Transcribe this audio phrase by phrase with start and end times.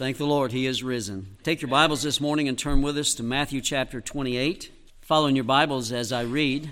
[0.00, 1.36] Thank the Lord, He is risen.
[1.42, 4.72] Take your Bibles this morning and turn with us to Matthew chapter 28.
[5.02, 6.70] Following your Bibles as I read.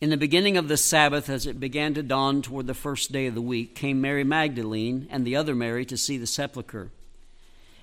[0.00, 3.26] In the beginning of the Sabbath, as it began to dawn toward the first day
[3.26, 6.92] of the week, came Mary Magdalene and the other Mary to see the sepulchre.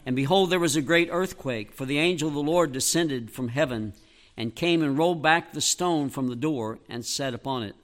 [0.05, 3.49] And behold, there was a great earthquake, for the angel of the Lord descended from
[3.49, 3.91] heaven
[4.37, 7.75] and came and rolled back the stone from the door and sat upon it.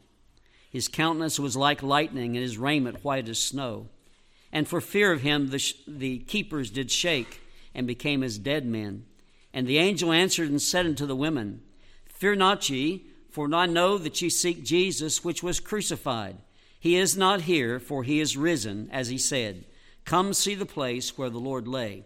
[0.72, 3.90] His countenance was like lightning, and his raiment white as snow.
[4.52, 7.42] And for fear of him, the, sh- the keepers did shake
[7.76, 9.06] and became as dead men.
[9.54, 11.62] And the angel answered and said unto the women,
[12.08, 16.38] Fear not ye, for I know that ye seek Jesus, which was crucified.
[16.80, 19.66] He is not here, for he is risen, as he said.
[20.06, 22.06] Come see the place where the Lord lay.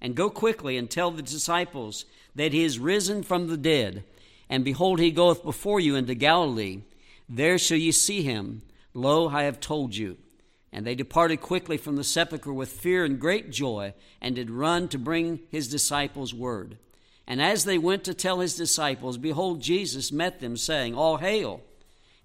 [0.00, 4.04] And go quickly and tell the disciples that he is risen from the dead.
[4.48, 6.82] And behold, he goeth before you into Galilee.
[7.28, 8.62] There shall ye see him.
[8.94, 10.16] Lo, I have told you.
[10.76, 14.88] And they departed quickly from the sepulchre with fear and great joy, and did run
[14.88, 16.76] to bring his disciples word.
[17.26, 21.62] And as they went to tell his disciples, behold, Jesus met them, saying, All hail!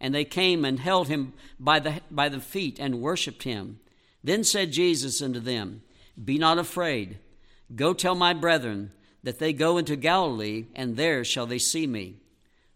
[0.02, 3.80] And they came and held him by the, by the feet and worshipped him.
[4.22, 5.82] Then said Jesus unto them,
[6.22, 7.20] Be not afraid.
[7.74, 8.92] Go tell my brethren
[9.24, 12.18] that they go into Galilee, and there shall they see me.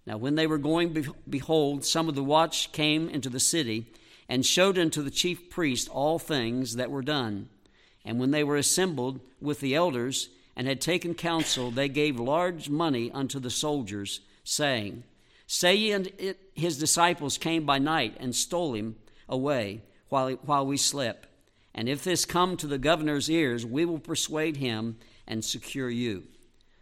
[0.08, 3.88] Now, when they were going, behold, some of the watch came into the city
[4.28, 7.50] and showed unto the chief priest all things that were done.
[8.04, 12.70] And when they were assembled with the elders and had taken counsel, they gave large
[12.70, 15.04] money unto the soldiers, saying,
[15.48, 16.12] Say ye, and
[16.54, 18.96] his disciples came by night and stole him
[19.30, 21.28] away while, while we slept.
[21.74, 26.24] And if this come to the governor's ears, we will persuade him and secure you.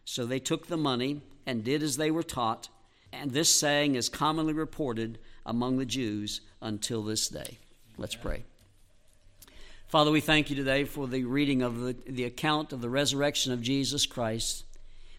[0.05, 2.69] So they took the money and did as they were taught.
[3.11, 7.57] And this saying is commonly reported among the Jews until this day.
[7.97, 8.43] Let's pray.
[9.87, 13.53] Father, we thank you today for the reading of the, the account of the resurrection
[13.53, 14.65] of Jesus Christ.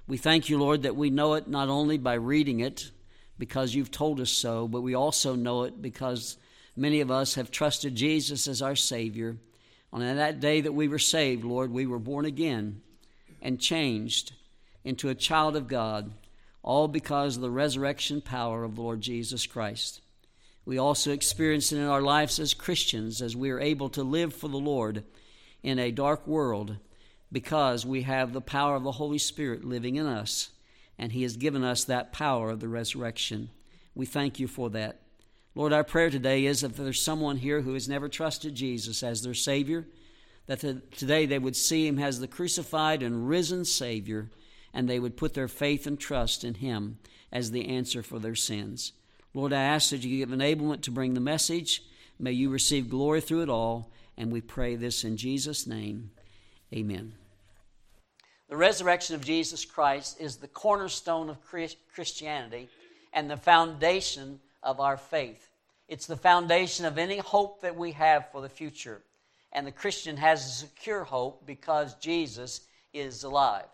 [0.08, 2.90] We thank you, Lord, that we know it not only by reading it,
[3.38, 6.36] because you've told us so, but we also know it because
[6.76, 9.36] many of us have trusted Jesus as our Savior.
[9.92, 12.80] On that day that we were saved, Lord, we were born again
[13.40, 14.32] and changed
[14.84, 16.12] into a child of God,
[16.62, 20.00] all because of the resurrection power of the Lord Jesus Christ.
[20.66, 24.34] We also experience it in our lives as Christians as we are able to live
[24.34, 25.04] for the Lord
[25.62, 26.76] in a dark world
[27.30, 30.50] because we have the power of the Holy Spirit living in us,
[30.98, 33.50] and He has given us that power of the resurrection.
[33.94, 35.00] We thank you for that.
[35.54, 39.22] Lord, our prayer today is if there's someone here who has never trusted Jesus as
[39.22, 39.86] their Savior,
[40.46, 44.30] that today they would see Him as the crucified and risen Savior,
[44.72, 46.98] and they would put their faith and trust in Him
[47.32, 48.92] as the answer for their sins.
[49.34, 51.82] Lord, I ask that you give enablement to bring the message.
[52.18, 53.90] May you receive glory through it all.
[54.16, 56.10] And we pray this in Jesus' name.
[56.72, 57.14] Amen.
[58.48, 61.38] The resurrection of Jesus Christ is the cornerstone of
[61.92, 62.68] Christianity
[63.12, 65.50] and the foundation of our faith.
[65.88, 69.02] It's the foundation of any hope that we have for the future.
[69.52, 72.60] And the Christian has a secure hope because Jesus
[72.92, 73.66] is alive.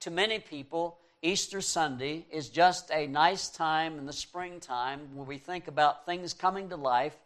[0.00, 5.38] To many people, Easter Sunday is just a nice time in the springtime where we
[5.38, 7.16] think about things coming to life,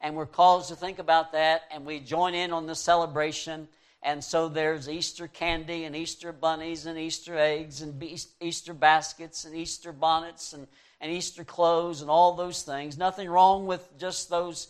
[0.00, 3.68] and we're called to think about that, and we join in on the celebration.
[4.02, 8.02] And so there's Easter candy and Easter bunnies and Easter eggs and
[8.40, 10.66] Easter baskets and Easter bonnets and,
[11.00, 12.96] and Easter clothes and all those things.
[12.96, 14.68] Nothing wrong with just those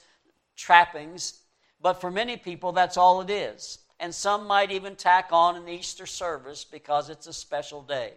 [0.57, 1.39] trappings,
[1.81, 3.79] but for many people, that's all it is.
[4.01, 8.15] And some might even tack on an Easter service because it's a special day.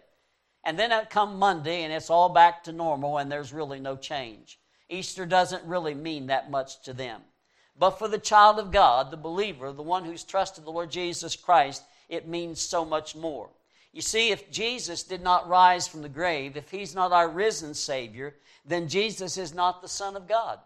[0.64, 4.58] And then come Monday and it's all back to normal and there's really no change.
[4.88, 7.20] Easter doesn't really mean that much to them.
[7.78, 11.36] But for the child of God, the believer, the one who's trusted the Lord Jesus
[11.36, 13.50] Christ, it means so much more.
[13.92, 17.74] You see, if Jesus did not rise from the grave, if he's not our risen
[17.74, 20.60] Savior, then Jesus is not the Son of God.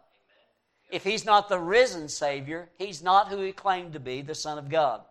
[0.90, 4.58] If he's not the risen Savior, he's not who he claimed to be, the Son
[4.58, 5.02] of God.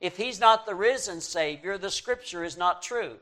[0.00, 3.16] If he's not the risen Savior, the Scripture is not true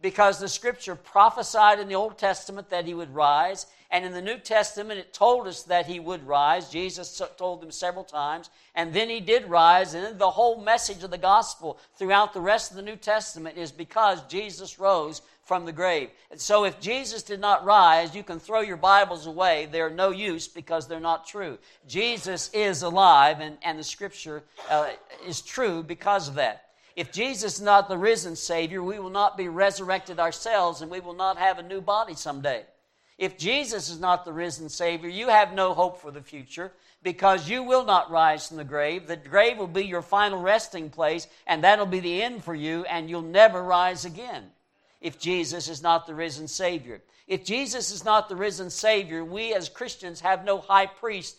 [0.00, 4.22] because the scripture prophesied in the Old Testament that he would rise, and in the
[4.22, 6.70] New Testament it told us that he would rise.
[6.70, 11.10] Jesus told them several times, and then he did rise, and the whole message of
[11.10, 15.72] the gospel throughout the rest of the New Testament is because Jesus rose from the
[15.72, 16.10] grave.
[16.30, 19.68] And so if Jesus did not rise, you can throw your Bibles away.
[19.70, 21.56] They're no use because they're not true.
[21.86, 24.90] Jesus is alive, and, and the scripture uh,
[25.24, 26.65] is true because of that.
[26.96, 31.00] If Jesus is not the risen Savior, we will not be resurrected ourselves and we
[31.00, 32.64] will not have a new body someday.
[33.18, 36.72] If Jesus is not the risen Savior, you have no hope for the future
[37.02, 39.06] because you will not rise from the grave.
[39.06, 42.84] The grave will be your final resting place, and that'll be the end for you,
[42.86, 44.50] and you'll never rise again
[45.00, 47.00] if Jesus is not the risen Savior.
[47.26, 51.36] If Jesus is not the risen Savior, we as Christians have no high priest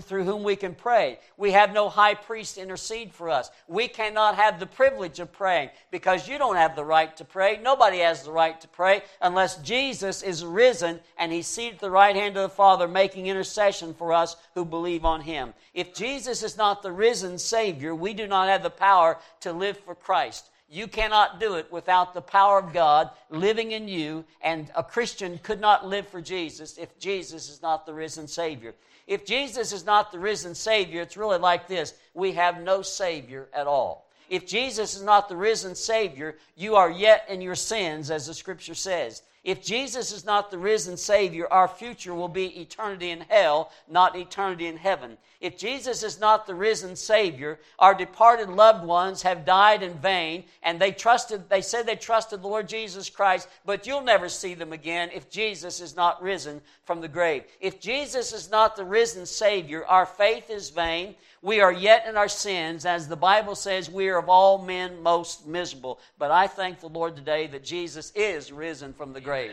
[0.00, 1.18] through whom we can pray.
[1.36, 3.50] We have no high priest intercede for us.
[3.68, 7.58] We cannot have the privilege of praying because you don't have the right to pray.
[7.62, 11.90] Nobody has the right to pray unless Jesus is risen and he's seated at the
[11.90, 15.54] right hand of the Father making intercession for us who believe on him.
[15.74, 19.78] If Jesus is not the risen Savior, we do not have the power to live
[19.78, 20.50] for Christ.
[20.68, 25.38] You cannot do it without the power of God living in you, and a Christian
[25.38, 28.74] could not live for Jesus if Jesus is not the risen Savior.
[29.06, 33.48] If Jesus is not the risen Savior, it's really like this we have no Savior
[33.52, 34.06] at all.
[34.28, 38.34] If Jesus is not the risen Savior, you are yet in your sins, as the
[38.34, 39.22] Scripture says.
[39.44, 44.16] If Jesus is not the risen Savior, our future will be eternity in hell, not
[44.16, 45.16] eternity in heaven.
[45.40, 50.44] If Jesus is not the risen Savior, our departed loved ones have died in vain,
[50.62, 54.54] and they trusted, they said they trusted the Lord Jesus Christ, but you'll never see
[54.54, 57.44] them again if Jesus is not risen from the grave.
[57.60, 61.14] If Jesus is not the risen Savior, our faith is vain.
[61.42, 62.86] We are yet in our sins.
[62.86, 66.00] As the Bible says, we are of all men most miserable.
[66.18, 69.52] But I thank the Lord today that Jesus is risen from the grave.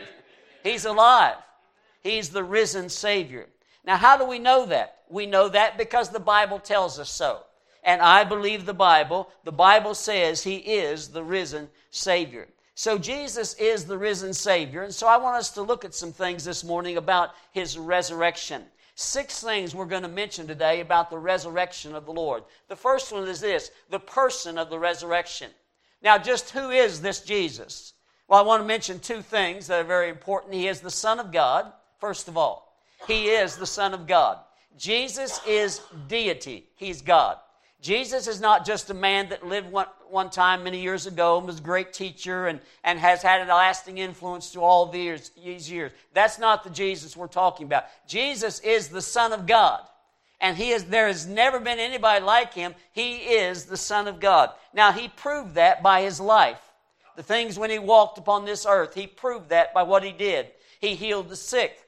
[0.62, 1.36] He's alive.
[2.02, 3.46] He's the risen Savior.
[3.84, 5.00] Now, how do we know that?
[5.08, 7.42] We know that because the Bible tells us so.
[7.82, 9.30] And I believe the Bible.
[9.44, 12.48] The Bible says He is the risen Savior.
[12.74, 14.82] So Jesus is the risen Savior.
[14.82, 18.64] And so I want us to look at some things this morning about His resurrection.
[18.96, 22.44] Six things we're going to mention today about the resurrection of the Lord.
[22.68, 25.50] The first one is this the person of the resurrection.
[26.02, 27.92] Now, just who is this Jesus?
[28.28, 30.54] Well, I want to mention two things that are very important.
[30.54, 32.63] He is the Son of God, first of all.
[33.06, 34.38] He is the Son of God.
[34.76, 37.38] Jesus is deity, He's God.
[37.80, 41.46] Jesus is not just a man that lived one, one time many years ago and
[41.46, 45.70] was a great teacher and, and has had a lasting influence through all these, these
[45.70, 45.92] years.
[46.14, 47.84] That's not the Jesus we're talking about.
[48.08, 49.82] Jesus is the Son of God.
[50.40, 52.74] And he is, there has never been anybody like him.
[52.92, 54.50] He is the Son of God.
[54.72, 56.72] Now, he proved that by his life.
[57.16, 60.48] The things when he walked upon this earth, he proved that by what he did.
[60.80, 61.83] He healed the sick.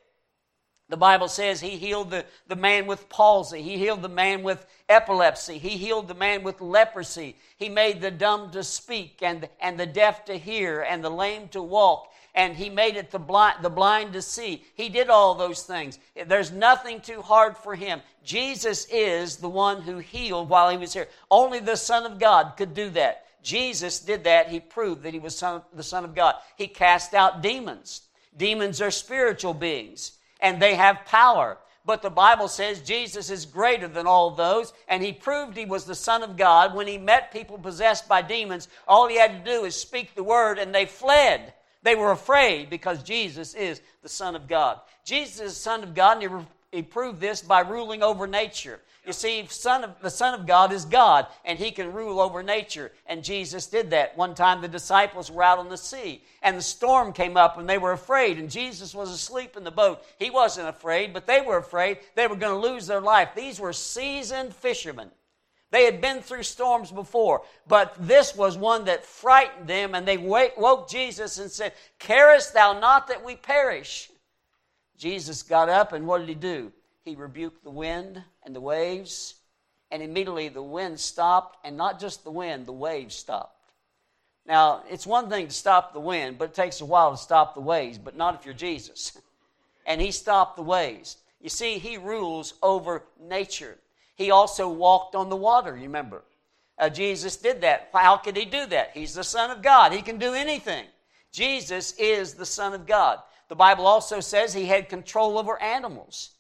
[0.89, 3.61] The Bible says he healed the, the man with palsy.
[3.61, 5.59] He healed the man with epilepsy.
[5.59, 7.37] He healed the man with leprosy.
[7.57, 11.49] He made the dumb to speak and, and the deaf to hear and the lame
[11.49, 12.13] to walk.
[12.37, 14.63] And he made it the blind, the blind to see.
[14.75, 15.99] He did all those things.
[16.27, 18.01] There's nothing too hard for him.
[18.23, 21.09] Jesus is the one who healed while he was here.
[21.31, 23.25] Only the Son of God could do that.
[23.43, 24.51] Jesus did that.
[24.51, 26.37] He proved that he was son, the Son of God.
[26.57, 28.03] He cast out demons.
[28.37, 31.59] Demons are spiritual beings and they have power.
[31.85, 35.85] But the Bible says Jesus is greater than all those, and he proved he was
[35.85, 36.75] the Son of God.
[36.75, 40.25] When he met people possessed by demons, all he had to do is speak the
[40.25, 41.55] word, and they fled.
[41.83, 44.81] They were afraid because Jesus is the Son of God.
[45.05, 48.81] Jesus is the Son of God, and he, proved this by ruling over nature.
[49.07, 52.43] You see, son of, the Son of God is God, and He can rule over
[52.43, 52.91] nature.
[53.07, 54.17] And Jesus did that.
[54.17, 57.69] One time the disciples were out on the sea, and the storm came up, and
[57.69, 60.03] they were afraid, and Jesus was asleep in the boat.
[60.19, 63.29] He wasn't afraid, but they were afraid they were going to lose their life.
[63.37, 65.11] These were seasoned fishermen.
[65.71, 70.17] They had been through storms before, but this was one that frightened them, and they
[70.17, 74.11] woke Jesus and said, Carest thou not that we perish?
[74.97, 76.73] Jesus got up, and what did he do?
[77.07, 79.37] he rebuked the wind and the waves,
[79.93, 83.71] and immediately the wind stopped, and not just the wind, the waves stopped.
[84.45, 87.55] Now, it's one thing to stop the wind, but it takes a while to stop
[87.55, 89.17] the waves, but not if you're Jesus.
[89.87, 91.17] and he stopped the waves.
[91.41, 93.79] You see, he rules over nature.
[94.17, 96.25] He also walked on the water, you remember.
[96.77, 97.89] Uh, Jesus did that.
[97.93, 98.91] How could he do that?
[98.95, 99.93] He's the Son of God.
[99.93, 100.87] He can do anything.
[101.31, 103.21] Jesus is the Son of God.
[103.49, 106.31] The Bible also says he had control over animals.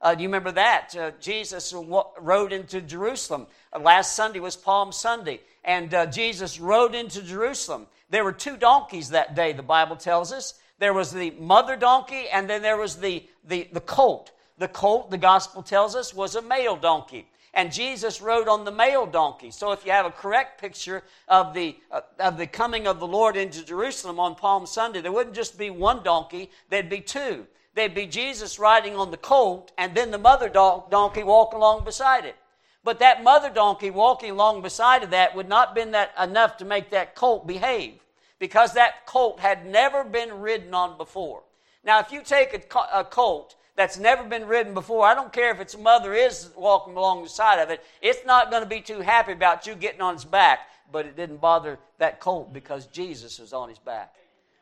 [0.00, 0.94] Uh, do you remember that?
[0.96, 3.46] Uh, Jesus rode into Jerusalem.
[3.72, 7.86] Uh, last Sunday was Palm Sunday, and uh, Jesus rode into Jerusalem.
[8.10, 10.54] There were two donkeys that day, the Bible tells us.
[10.78, 14.30] There was the mother donkey, and then there was the, the, the colt.
[14.58, 17.26] The colt, the gospel tells us, was a male donkey.
[17.54, 19.50] And Jesus rode on the male donkey.
[19.50, 23.06] So if you have a correct picture of the, uh, of the coming of the
[23.06, 27.46] Lord into Jerusalem on Palm Sunday, there wouldn't just be one donkey, there'd be two
[27.74, 32.24] there'd be Jesus riding on the colt and then the mother donkey walking along beside
[32.24, 32.36] it.
[32.82, 36.64] But that mother donkey walking along beside of that would not been that enough to
[36.64, 37.94] make that colt behave
[38.38, 41.42] because that colt had never been ridden on before.
[41.82, 45.50] Now, if you take a, a colt that's never been ridden before, I don't care
[45.52, 48.80] if its mother is walking along the side of it, it's not going to be
[48.80, 50.60] too happy about you getting on its back.
[50.92, 54.14] But it didn't bother that colt because Jesus was on his back.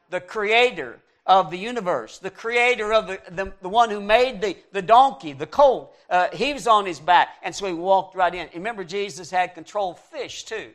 [0.09, 4.57] The creator of the universe, the creator of the, the, the one who made the,
[4.73, 7.29] the donkey, the colt, uh, he was on his back.
[7.43, 8.49] And so he walked right in.
[8.55, 10.71] Remember, Jesus had control of fish too.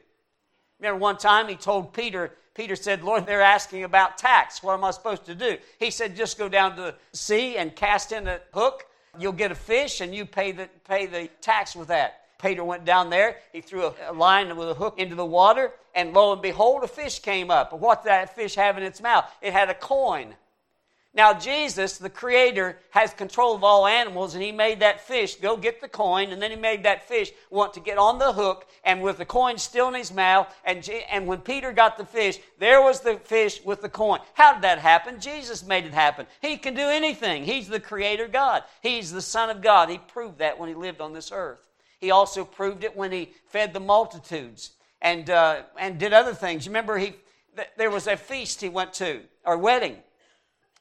[0.79, 4.63] Remember one time he told Peter, Peter said, Lord, they're asking about tax.
[4.63, 5.59] What am I supposed to do?
[5.79, 8.87] He said, just go down to the sea and cast in a hook.
[9.19, 12.21] You'll get a fish and you pay the, pay the tax with that.
[12.41, 13.37] Peter went down there.
[13.53, 16.87] He threw a, line with a hook into the water, and lo and behold, a
[16.87, 17.73] fish came up.
[17.73, 19.25] What did that fish have in its mouth?
[19.39, 20.33] It had a coin.
[21.17, 25.57] Now, Jesus, the Creator, has control of all animals, and He made that fish go
[25.57, 28.67] get the coin, and then He made that fish want to get on the hook,
[28.83, 32.37] and with the coin still in his mouth, and, and when Peter got the fish,
[32.59, 34.19] there was the fish with the coin.
[34.35, 35.19] How did that happen?
[35.19, 36.27] Jesus made it happen.
[36.39, 37.43] He can do anything.
[37.43, 39.89] He's the Creator God, He's the Son of God.
[39.89, 41.67] He proved that when He lived on this earth.
[41.99, 44.71] He also proved it when he fed the multitudes
[45.01, 46.65] and, uh, and did other things.
[46.65, 47.15] You remember, he,
[47.55, 49.97] th- there was a feast he went to, or wedding,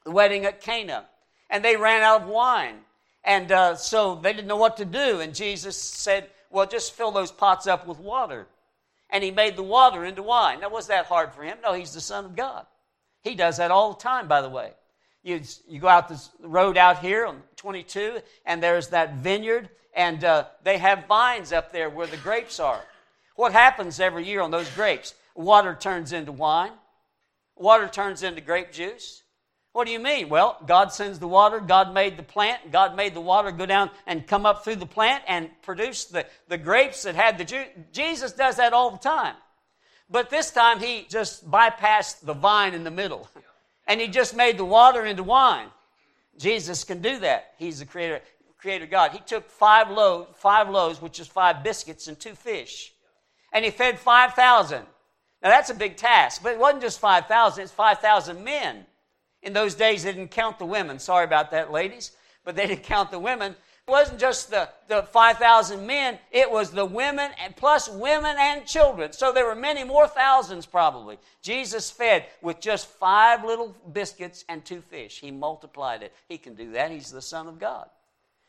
[0.07, 1.05] the wedding at Cana,
[1.51, 2.77] and they ran out of wine.
[3.25, 5.19] And uh, so they didn't know what to do.
[5.19, 8.47] And Jesus said, Well, just fill those pots up with water.
[9.11, 10.61] And he made the water into wine.
[10.61, 11.59] Now, was that hard for him?
[11.63, 12.67] No, he's the Son of God.
[13.23, 14.75] He does that all the time, by the way.
[15.25, 20.23] You, you go out this road out here on 22, and there's that vineyard, and
[20.23, 22.81] uh, they have vines up there where the grapes are.
[23.35, 25.15] What happens every year on those grapes?
[25.35, 26.73] Water turns into wine,
[27.57, 29.25] water turns into grape juice.
[29.77, 30.31] What do you mean?
[30.31, 33.91] Well, God sends the water, God made the plant, God made the water go down
[34.07, 37.67] and come up through the plant and produce the, the grapes that had the juice.
[37.93, 39.35] Jesus does that all the time.
[40.09, 43.29] But this time he just bypassed the vine in the middle
[43.87, 45.69] and he just made the water into wine.
[46.39, 47.53] Jesus can do that.
[47.59, 48.23] He's the creator
[48.57, 49.11] creator God.
[49.11, 52.95] He took five loaves, five loaves, which is five biscuits and two fish,
[53.53, 54.79] and he fed 5,000.
[55.43, 58.87] Now that's a big task, but it wasn't just 5,000, it's 5,000 men.
[59.47, 60.99] In those days, they didn't count the women.
[60.99, 62.11] Sorry about that, ladies,
[62.45, 63.53] but they didn't count the women.
[63.53, 68.67] It wasn't just the, the 5,000 men, it was the women and plus women and
[68.67, 69.13] children.
[69.13, 71.19] So there were many more thousands probably.
[71.43, 75.21] Jesus fed with just five little biscuits and two fish.
[75.21, 76.13] He multiplied it.
[76.29, 76.91] He can do that.
[76.91, 77.89] He's the Son of God.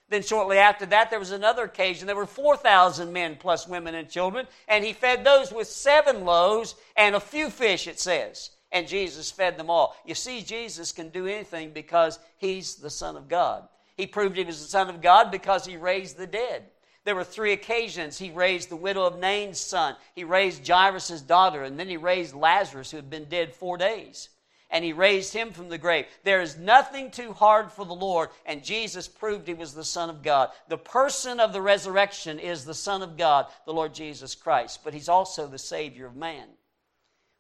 [0.10, 2.08] Then, shortly after that, there was another occasion.
[2.08, 6.74] There were 4,000 men plus women and children, and he fed those with seven loaves
[6.96, 8.50] and a few fish, it says.
[8.71, 9.95] And Jesus fed them all.
[10.05, 13.67] You see, Jesus can do anything because he's the Son of God.
[13.95, 16.63] He proved he was the Son of God because he raised the dead.
[17.03, 21.63] There were three occasions he raised the widow of Nain's son, he raised Jairus' daughter,
[21.63, 24.27] and then he raised Lazarus, who had been dead four days
[24.69, 26.05] and he raised him from the grave.
[26.24, 30.09] There is nothing too hard for the Lord, and Jesus proved he was the Son
[30.09, 30.50] of God.
[30.67, 34.93] The person of the resurrection is the Son of God, the Lord Jesus Christ, but
[34.93, 36.47] he's also the Savior of man.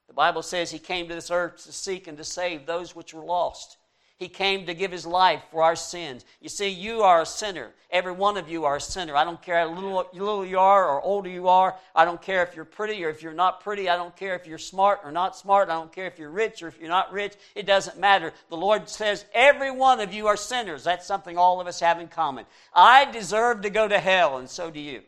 [0.07, 3.13] The Bible says he came to this earth to seek and to save those which
[3.13, 3.77] were lost.
[4.17, 6.25] He came to give his life for our sins.
[6.41, 7.69] You see, you are a sinner.
[7.91, 9.15] Every one of you are a sinner.
[9.15, 11.75] I don't care how little, little you are or older you are.
[11.93, 13.89] I don't care if you're pretty or if you're not pretty.
[13.89, 15.69] I don't care if you're smart or not smart.
[15.69, 17.35] I don't care if you're rich or if you're not rich.
[17.53, 18.33] It doesn't matter.
[18.49, 20.83] The Lord says every one of you are sinners.
[20.83, 22.47] That's something all of us have in common.
[22.73, 25.03] I deserve to go to hell, and so do you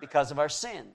[0.00, 0.92] because of our sin.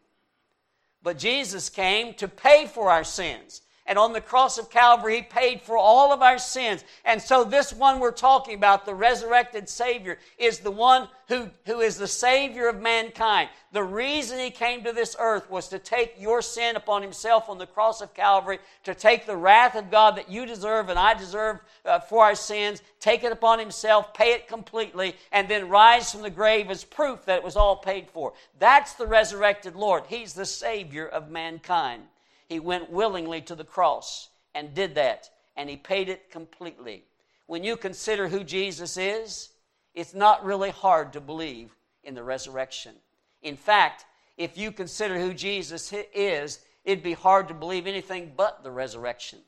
[1.01, 3.62] But Jesus came to pay for our sins.
[3.89, 6.84] And on the cross of Calvary, He paid for all of our sins.
[7.05, 11.79] And so, this one we're talking about, the resurrected Savior, is the one who, who
[11.79, 13.50] is the Savior of mankind.
[13.72, 17.58] The reason He came to this earth was to take your sin upon Himself on
[17.58, 21.15] the cross of Calvary, to take the wrath of God that you deserve and I
[21.15, 26.12] deserve uh, for our sins, take it upon Himself, pay it completely, and then rise
[26.12, 28.34] from the grave as proof that it was all paid for.
[28.60, 30.03] That's the resurrected Lord.
[30.08, 32.03] He's the Savior of mankind.
[32.50, 37.03] He went willingly to the cross and did that, and he paid it completely.
[37.46, 39.50] When you consider who Jesus is,
[39.94, 42.96] it's not really hard to believe in the resurrection.
[43.44, 48.63] In fact, if you consider who Jesus is, it'd be hard to believe anything but
[48.63, 49.39] the resurrection.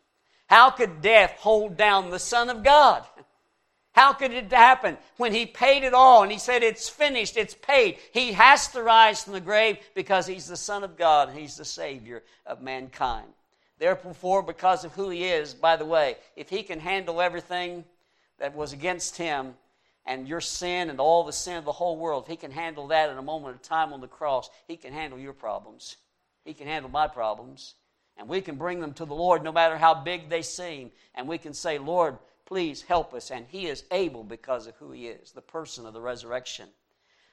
[0.45, 3.03] How could death hold down the Son of God?
[3.93, 4.97] How could it happen?
[5.17, 8.81] When he paid it all and he said, It's finished, it's paid, he has to
[8.81, 12.61] rise from the grave because he's the Son of God and he's the Savior of
[12.61, 13.27] mankind.
[13.79, 17.83] Therefore, because of who he is, by the way, if he can handle everything
[18.39, 19.55] that was against him
[20.05, 22.87] and your sin and all the sin of the whole world, if he can handle
[22.87, 25.97] that in a moment of time on the cross, he can handle your problems.
[26.45, 27.73] He can handle my problems.
[28.17, 30.91] And we can bring them to the Lord no matter how big they seem.
[31.15, 32.17] And we can say, Lord,
[32.51, 33.31] please help us.
[33.31, 36.67] And He is able because of who He is, the person of the resurrection.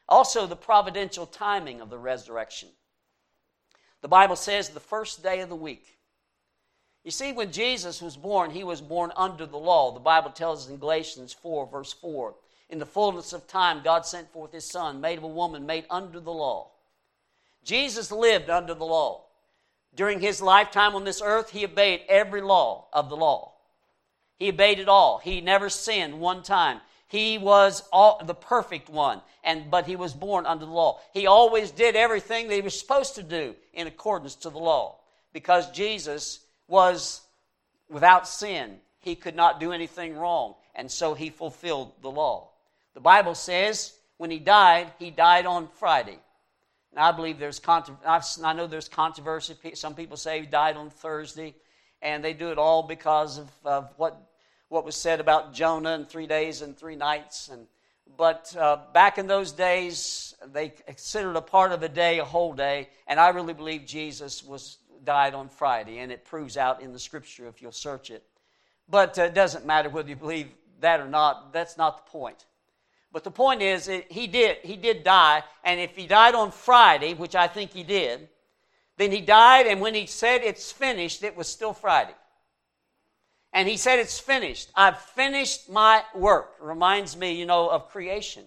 [0.08, 2.68] Also, the providential timing of the resurrection.
[4.00, 5.98] The Bible says the first day of the week.
[7.02, 9.92] You see, when Jesus was born, he was born under the law.
[9.92, 12.37] The Bible tells us in Galatians 4, verse 4
[12.70, 15.87] In the fullness of time, God sent forth his Son, made of a woman, made
[15.90, 16.70] under the law.
[17.64, 19.25] Jesus lived under the law.
[19.96, 23.54] During his lifetime on this earth, he obeyed every law of the law.
[24.38, 25.18] He obeyed it all.
[25.18, 26.80] He never sinned one time.
[27.09, 31.00] He was all, the perfect one, and but he was born under the law.
[31.14, 34.97] He always did everything that he was supposed to do in accordance to the law,
[35.33, 37.23] because Jesus was
[37.88, 38.76] without sin.
[39.00, 42.50] He could not do anything wrong, and so he fulfilled the law.
[42.92, 46.18] The Bible says when he died, he died on Friday.
[46.90, 49.57] And I believe there's I know there's controversy.
[49.75, 51.54] Some people say he died on Thursday,
[52.02, 54.27] and they do it all because of, of what
[54.68, 57.48] what was said about Jonah and three days and three nights.
[57.48, 57.66] And,
[58.16, 62.52] but uh, back in those days, they considered a part of a day a whole
[62.52, 66.92] day, and I really believe Jesus was died on Friday, and it proves out in
[66.92, 68.25] the Scripture if you'll search it.
[68.88, 70.48] But uh, it doesn't matter whether you believe
[70.80, 71.52] that or not.
[71.52, 72.46] That's not the point.
[73.10, 76.50] But the point is, it, he did he did die, and if he died on
[76.50, 78.28] Friday, which I think he did,
[78.98, 82.14] then he died, and when he said it's finished, it was still Friday.
[83.58, 84.70] And he said, It's finished.
[84.76, 86.54] I've finished my work.
[86.60, 88.44] Reminds me, you know, of creation.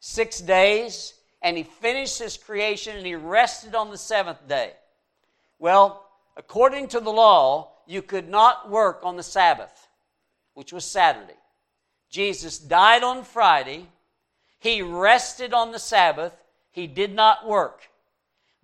[0.00, 4.72] Six days, and he finished his creation and he rested on the seventh day.
[5.58, 6.04] Well,
[6.36, 9.88] according to the law, you could not work on the Sabbath,
[10.52, 11.40] which was Saturday.
[12.10, 13.86] Jesus died on Friday.
[14.58, 16.34] He rested on the Sabbath.
[16.70, 17.88] He did not work.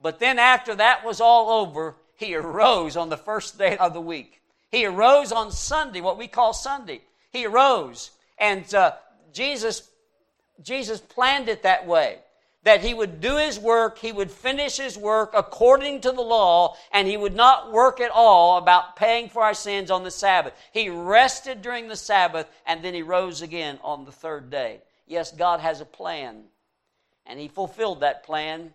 [0.03, 4.01] But then, after that was all over, he arose on the first day of the
[4.03, 4.43] week.
[4.75, 7.03] He arose on Sunday, what we call Sunday.
[7.31, 8.93] He arose, and uh,
[9.33, 9.89] Jesus,
[10.63, 12.19] Jesus planned it that way
[12.65, 16.75] that he would do his work, he would finish his work according to the law,
[16.93, 20.55] and he would not work at all about paying for our sins on the Sabbath.
[20.73, 24.81] He rested during the Sabbath, and then he rose again on the third day.
[25.07, 26.45] Yes, God has a plan,
[27.27, 28.73] and he fulfilled that plan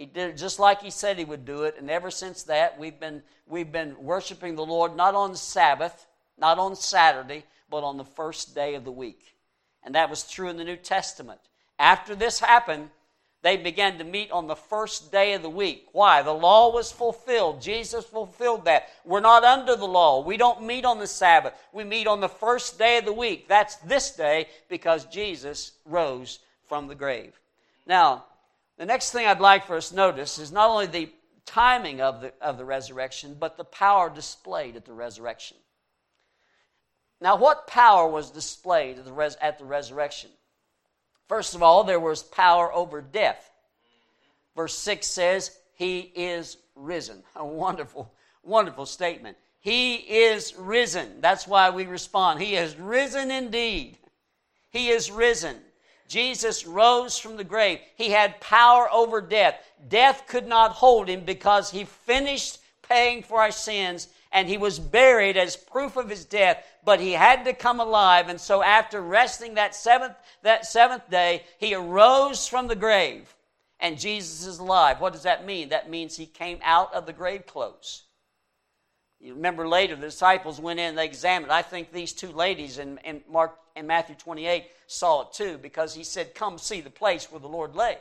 [0.00, 2.78] he did it just like he said he would do it, and ever since that,
[2.78, 6.06] we've been, we've been worshiping the Lord not on Sabbath,
[6.38, 9.36] not on Saturday, but on the first day of the week.
[9.84, 11.38] And that was true in the New Testament.
[11.78, 12.88] After this happened,
[13.42, 15.88] they began to meet on the first day of the week.
[15.92, 16.22] Why?
[16.22, 17.60] The law was fulfilled.
[17.60, 18.88] Jesus fulfilled that.
[19.04, 20.22] We're not under the law.
[20.22, 21.52] We don't meet on the Sabbath.
[21.74, 23.48] We meet on the first day of the week.
[23.48, 27.38] That's this day because Jesus rose from the grave.
[27.86, 28.24] Now,
[28.80, 31.10] the next thing I'd like for us to notice is not only the
[31.44, 35.58] timing of the, of the resurrection, but the power displayed at the resurrection.
[37.20, 40.30] Now, what power was displayed at the, res- at the resurrection?
[41.28, 43.50] First of all, there was power over death.
[44.56, 47.22] Verse 6 says, He is risen.
[47.36, 48.10] A wonderful,
[48.42, 49.36] wonderful statement.
[49.58, 51.20] He is risen.
[51.20, 52.40] That's why we respond.
[52.40, 53.98] He is risen indeed.
[54.70, 55.56] He is risen.
[56.10, 57.78] Jesus rose from the grave.
[57.94, 59.60] He had power over death.
[59.88, 64.80] Death could not hold him because he finished paying for our sins and he was
[64.80, 68.28] buried as proof of his death, but he had to come alive.
[68.28, 73.32] And so after resting that seventh, that seventh day, he arose from the grave
[73.78, 75.00] and Jesus is alive.
[75.00, 75.68] What does that mean?
[75.68, 78.02] That means he came out of the grave clothes.
[79.20, 81.52] You remember later, the disciples went in and they examined.
[81.52, 85.94] I think these two ladies in, in Mark and Matthew 28 saw it too, because
[85.94, 87.98] he said, Come see the place where the Lord lay.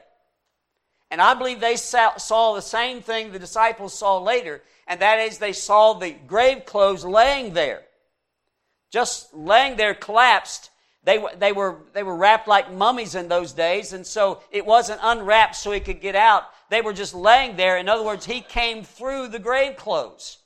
[1.12, 5.38] And I believe they saw the same thing the disciples saw later, and that is
[5.38, 7.82] they saw the grave clothes laying there.
[8.92, 10.70] Just laying there collapsed.
[11.04, 15.00] They, they, were, they were wrapped like mummies in those days, and so it wasn't
[15.02, 16.44] unwrapped so he could get out.
[16.70, 17.78] They were just laying there.
[17.78, 20.38] In other words, he came through the grave clothes.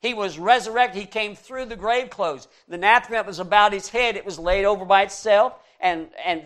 [0.00, 1.00] He was resurrected.
[1.00, 2.48] He came through the grave clothes.
[2.68, 6.44] The napkin that was about his head, it was laid over by itself and, and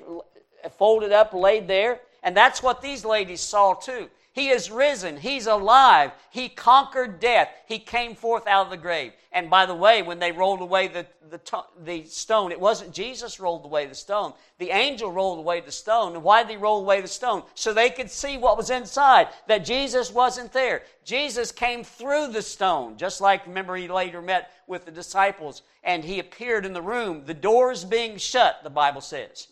[0.76, 2.00] folded up, laid there.
[2.22, 4.08] And that's what these ladies saw too.
[4.34, 5.16] He is risen.
[5.16, 6.10] He's alive.
[6.30, 7.48] He conquered death.
[7.66, 9.12] He came forth out of the grave.
[9.30, 11.40] And by the way, when they rolled away the, the,
[11.84, 14.32] the stone, it wasn't Jesus rolled away the stone.
[14.58, 16.14] The angel rolled away the stone.
[16.14, 17.44] And why did he roll away the stone?
[17.54, 20.82] So they could see what was inside, that Jesus wasn't there.
[21.04, 26.04] Jesus came through the stone, just like, remember, he later met with the disciples and
[26.04, 29.46] he appeared in the room, the doors being shut, the Bible says.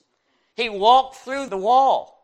[0.57, 2.19] He walked through the wall.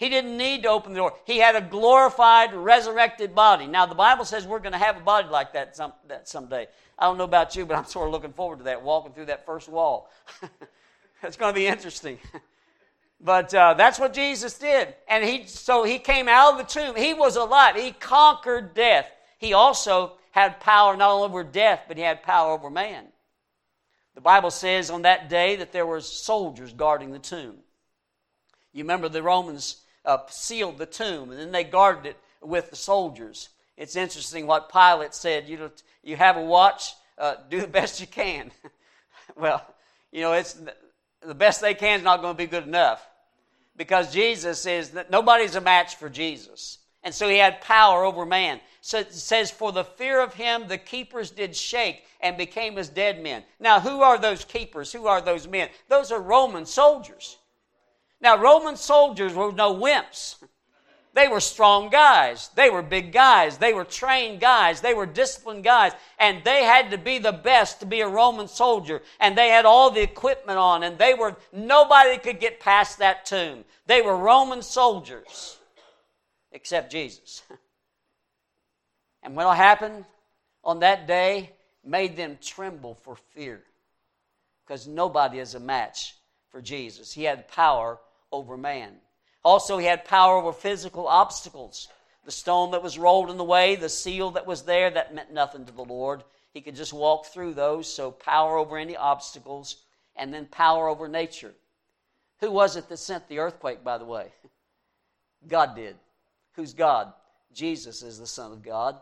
[0.00, 1.12] He didn't need to open the door.
[1.26, 3.66] He had a glorified, resurrected body.
[3.66, 6.68] Now, the Bible says we're going to have a body like that, some, that someday.
[6.98, 9.26] I don't know about you, but I'm sort of looking forward to that, walking through
[9.26, 10.10] that first wall.
[11.22, 12.18] it's going to be interesting.
[13.20, 14.94] but uh, that's what Jesus did.
[15.06, 16.96] And he, so he came out of the tomb.
[16.96, 17.76] He was alive.
[17.76, 19.06] He conquered death.
[19.36, 23.04] He also had power not only over death, but he had power over man.
[24.14, 27.56] The Bible says on that day that there were soldiers guarding the tomb.
[28.72, 32.76] You remember the Romans uh, sealed the tomb, and then they guarded it with the
[32.76, 33.50] soldiers.
[33.76, 35.48] It's interesting what Pilate said.
[35.48, 35.70] You, know,
[36.02, 38.50] you have a watch, uh, do the best you can.
[39.36, 39.64] well,
[40.12, 40.60] you know, it's
[41.22, 43.06] the best they can is not going to be good enough
[43.76, 46.78] because Jesus is that nobody's a match for Jesus.
[47.02, 48.60] And so he had power over man.
[48.82, 52.88] So it says, For the fear of him, the keepers did shake and became as
[52.88, 53.42] dead men.
[53.58, 54.92] Now, who are those keepers?
[54.92, 55.70] Who are those men?
[55.88, 57.38] Those are Roman soldiers.
[58.20, 60.36] Now, Roman soldiers were no wimps.
[61.12, 62.50] They were strong guys.
[62.54, 63.58] They were big guys.
[63.58, 64.80] They were trained guys.
[64.80, 65.92] They were disciplined guys.
[66.18, 69.02] And they had to be the best to be a Roman soldier.
[69.18, 70.84] And they had all the equipment on.
[70.84, 73.64] And they were, nobody could get past that tomb.
[73.86, 75.58] They were Roman soldiers,
[76.52, 77.42] except Jesus.
[79.22, 80.06] And what happened
[80.64, 81.50] on that day
[81.84, 83.62] made them tremble for fear.
[84.64, 86.14] Because nobody is a match
[86.48, 87.12] for Jesus.
[87.12, 87.98] He had power
[88.32, 88.96] over man.
[89.44, 91.88] Also, he had power over physical obstacles.
[92.24, 95.32] The stone that was rolled in the way, the seal that was there, that meant
[95.32, 96.22] nothing to the Lord.
[96.52, 99.76] He could just walk through those, so power over any obstacles,
[100.16, 101.54] and then power over nature.
[102.40, 104.28] Who was it that sent the earthquake, by the way?
[105.48, 105.96] God did.
[106.52, 107.12] Who's God?
[107.52, 108.96] Jesus is the Son of God.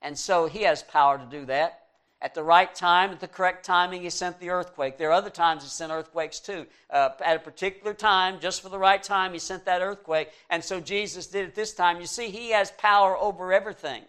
[0.00, 1.81] And so he has power to do that
[2.22, 4.96] at the right time, at the correct timing, he sent the earthquake.
[4.96, 6.66] There are other times he sent earthquakes too.
[6.88, 10.30] Uh, at a particular time, just for the right time, he sent that earthquake.
[10.48, 12.00] And so Jesus did it this time.
[12.00, 14.04] You see, he has power over everything.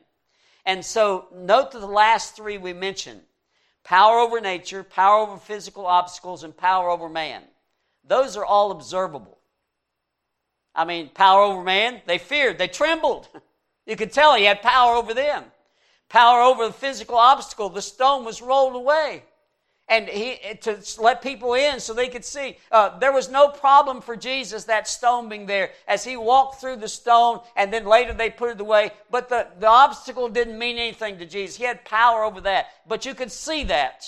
[0.64, 3.22] And so note the last three we mentioned
[3.84, 7.42] power over nature, power over physical obstacles, and power over man.
[8.08, 9.40] Those are all observable.
[10.76, 13.28] I mean, power over man, they feared, they trembled.
[13.86, 15.44] You could tell he had power over them
[16.14, 17.70] power over the physical obstacle.
[17.70, 19.24] The stone was rolled away.
[19.90, 22.58] And he to let people in so they could see.
[22.72, 26.78] Uh, there was no problem for Jesus that stone being there as he walked through
[26.78, 28.92] the stone, and then later they put it away.
[29.12, 31.58] But the, the obstacle didn't mean anything to Jesus.
[31.58, 32.68] He had power over that.
[32.88, 34.06] But you could see that.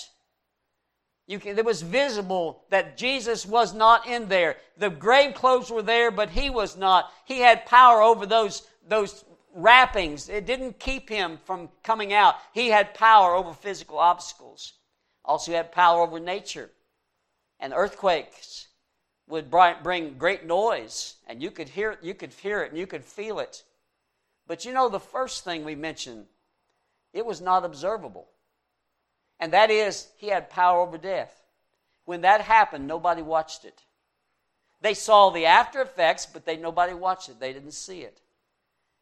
[1.26, 4.56] You can, it was visible that Jesus was not in there.
[4.78, 7.10] The grave clothes were there, but he was not.
[7.24, 9.24] He had power over those, those
[9.56, 10.28] wrappings.
[10.28, 12.36] It didn't keep him from coming out.
[12.52, 14.74] He had power over physical obstacles.
[15.24, 16.70] Also, he had power over nature.
[17.58, 18.68] And earthquakes
[19.28, 22.86] would bring great noise, and you could hear it, you could hear it, and you
[22.86, 23.64] could feel it.
[24.46, 26.26] But you know, the first thing we mentioned,
[27.12, 28.28] it was not observable.
[29.40, 31.42] And that is, he had power over death.
[32.04, 33.82] When that happened, nobody watched it.
[34.80, 37.40] They saw the after effects, but they nobody watched it.
[37.40, 38.20] They didn't see it.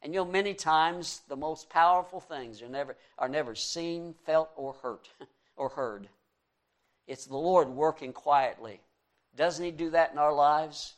[0.04, 4.50] And you know, many times the most powerful things are never, are never seen, felt,
[4.54, 5.08] or hurt
[5.56, 6.08] or heard.
[7.06, 8.82] It's the Lord working quietly.
[9.34, 10.94] Doesn't He do that in our lives?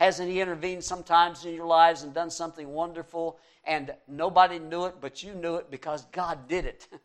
[0.00, 4.94] Hasn't He intervened sometimes in your lives and done something wonderful and nobody knew it,
[4.98, 6.88] but you knew it because God did it?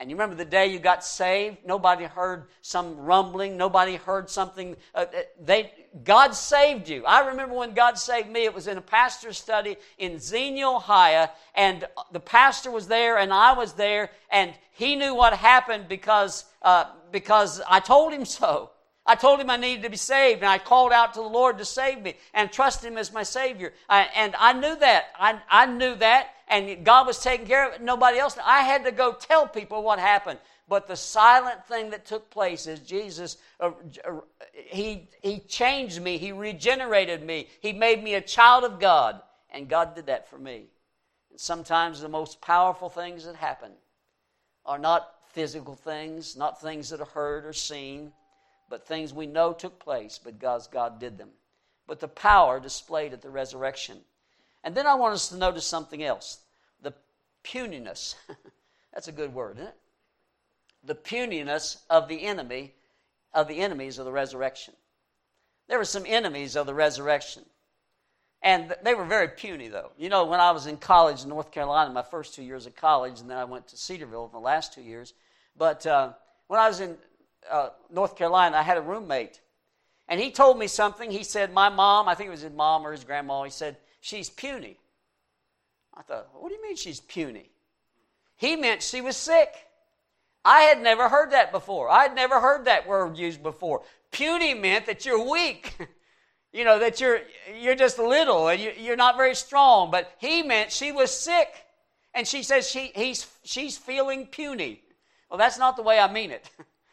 [0.00, 1.58] And you remember the day you got saved?
[1.66, 3.58] Nobody heard some rumbling.
[3.58, 4.74] Nobody heard something.
[4.94, 5.72] Uh, uh, they,
[6.04, 7.04] God saved you.
[7.04, 8.44] I remember when God saved me.
[8.44, 13.30] It was in a pastor's study in Xenia, Ohio, and the pastor was there, and
[13.30, 18.70] I was there, and he knew what happened because uh, because I told him so.
[19.04, 21.58] I told him I needed to be saved, and I called out to the Lord
[21.58, 23.72] to save me and trust Him as my Savior.
[23.88, 25.06] I, and I knew that.
[25.18, 27.82] I, I knew that, and God was taking care of it.
[27.82, 28.36] Nobody else.
[28.44, 30.40] I had to go tell people what happened.
[30.68, 33.70] But the silent thing that took place is Jesus, uh,
[34.04, 34.20] uh,
[34.52, 36.18] he, he changed me.
[36.18, 37.48] He regenerated me.
[37.60, 39.20] He made me a child of God.
[39.50, 40.66] And God did that for me.
[41.30, 43.72] And sometimes the most powerful things that happen
[44.66, 48.12] are not physical things, not things that are heard or seen,
[48.68, 51.30] but things we know took place, but God's God did them.
[51.86, 53.98] But the power displayed at the resurrection.
[54.64, 56.38] And then I want us to notice something else
[56.82, 56.94] the
[57.42, 58.16] puniness.
[58.94, 59.76] That's a good word, isn't it?
[60.84, 62.74] The puniness of the enemy,
[63.32, 64.74] of the enemies of the resurrection.
[65.68, 67.44] There were some enemies of the resurrection.
[68.42, 69.92] And they were very puny, though.
[69.98, 72.74] You know, when I was in college in North Carolina, my first two years of
[72.74, 75.12] college, and then I went to Cedarville for the last two years.
[75.56, 76.14] But uh,
[76.46, 76.96] when I was in
[77.50, 79.40] uh, North Carolina, I had a roommate.
[80.08, 81.10] And he told me something.
[81.10, 83.76] He said, My mom, I think it was his mom or his grandma, he said,
[84.00, 84.78] She's puny.
[85.94, 87.50] I thought, What do you mean she's puny?
[88.36, 89.54] He meant she was sick.
[90.44, 91.90] I had never heard that before.
[91.90, 93.82] I had never heard that word used before.
[94.10, 95.76] Puny meant that you're weak.
[96.52, 97.20] you know, that you're,
[97.60, 99.90] you're just little and you, are not very strong.
[99.90, 101.48] But he meant she was sick.
[102.14, 104.82] And she says she, he's, she's feeling puny.
[105.28, 106.48] Well, that's not the way I mean it.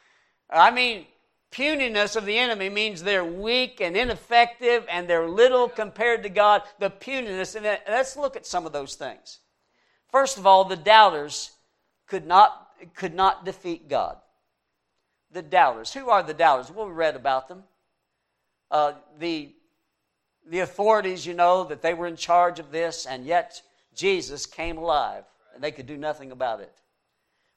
[0.49, 1.05] I mean,
[1.51, 6.63] puniness of the enemy means they're weak and ineffective and they're little compared to God.
[6.79, 7.55] The puniness.
[7.55, 9.39] And let's look at some of those things.
[10.11, 11.51] First of all, the doubters
[12.07, 14.17] could not, could not defeat God.
[15.31, 15.93] The doubters.
[15.93, 16.71] Who are the doubters?
[16.71, 17.63] Well, we read about them.
[18.71, 19.53] Uh, the,
[20.49, 23.61] the authorities, you know, that they were in charge of this, and yet
[23.93, 26.71] Jesus came alive, and they could do nothing about it.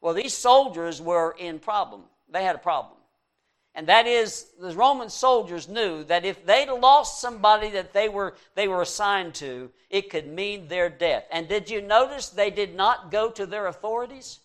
[0.01, 2.03] Well, these soldiers were in problem.
[2.29, 2.97] They had a problem.
[3.75, 8.35] And that is, the Roman soldiers knew that if they'd lost somebody that they were,
[8.55, 11.25] they were assigned to, it could mean their death.
[11.31, 14.41] And did you notice they did not go to their authorities?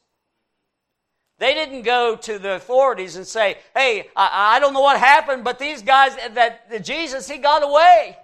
[1.38, 5.44] They didn't go to the authorities and say, hey, I, I don't know what happened,
[5.44, 8.18] but these guys, that, that Jesus, he got away.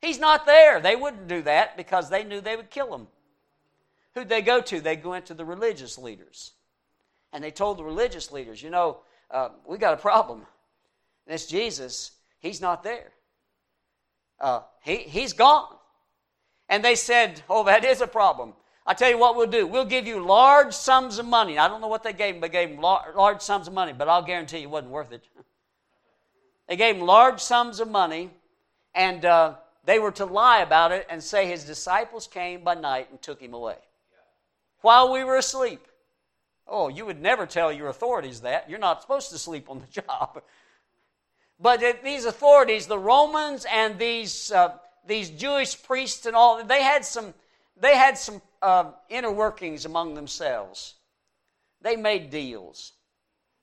[0.00, 0.80] He's not there.
[0.80, 3.08] They wouldn't do that because they knew they would kill him.
[4.14, 4.80] Who'd they go to?
[4.80, 6.52] They went to the religious leaders.
[7.32, 8.98] And they told the religious leaders, you know,
[9.32, 10.46] uh, we got a problem.
[11.26, 12.12] And it's Jesus.
[12.38, 13.12] He's not there.
[14.40, 15.74] Uh, he, he's gone.
[16.68, 18.54] And they said, oh, that is a problem.
[18.86, 19.66] I tell you what we'll do.
[19.66, 21.58] We'll give you large sums of money.
[21.58, 24.08] I don't know what they gave him, but gave him large sums of money, but
[24.08, 25.22] I'll guarantee you it wasn't worth it.
[26.68, 28.30] they gave him large sums of money,
[28.94, 33.08] and uh, they were to lie about it and say his disciples came by night
[33.10, 33.76] and took him away
[34.82, 35.86] while we were asleep.
[36.74, 38.70] Oh, you would never tell your authorities that.
[38.70, 40.42] You're not supposed to sleep on the job.
[41.60, 47.04] But these authorities, the Romans and these, uh, these Jewish priests and all, they had
[47.04, 47.34] some,
[47.78, 50.94] they had some uh, inner workings among themselves.
[51.82, 52.94] They made deals.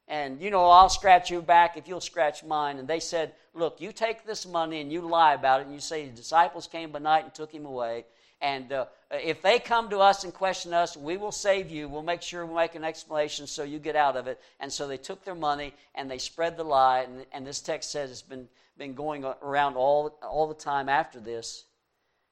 [0.07, 2.77] And, you know, I'll scratch your back if you'll scratch mine.
[2.77, 5.81] And they said, look, you take this money and you lie about it and you
[5.81, 8.05] say the disciples came by night and took him away.
[8.41, 11.89] And uh, if they come to us and question us, we will save you.
[11.89, 14.39] We'll make sure we make an explanation so you get out of it.
[14.59, 17.01] And so they took their money and they spread the lie.
[17.01, 18.47] And, and this text says it's been,
[18.77, 21.65] been going around all, all the time after this.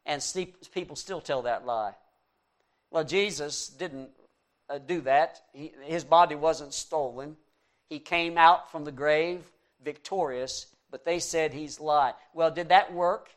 [0.06, 0.24] And
[0.74, 1.94] people still tell that lie.
[2.90, 4.10] Well, Jesus didn't
[4.70, 5.42] uh, do that.
[5.54, 7.36] He, his body wasn't stolen.
[7.90, 9.42] He came out from the grave
[9.84, 12.14] victorious, but they said he's lied.
[12.34, 13.30] Well, did that work?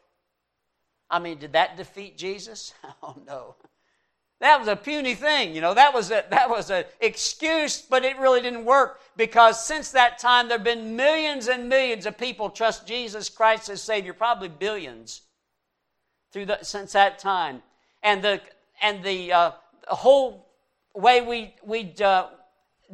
[1.11, 2.75] I mean, did that defeat Jesus?
[3.03, 3.57] Oh no.
[4.40, 5.75] That was a puny thing, you know.
[5.75, 10.18] That was a, that was an excuse, but it really didn't work because since that
[10.18, 14.49] time there have been millions and millions of people trust Jesus Christ as Savior, probably
[14.49, 15.23] billions
[16.33, 17.62] through the, since that time.
[18.03, 18.40] And the
[18.81, 19.51] and the, uh,
[19.88, 20.46] whole
[20.94, 22.29] way we, we uh,